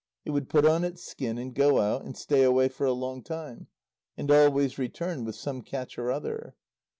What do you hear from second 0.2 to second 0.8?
It would put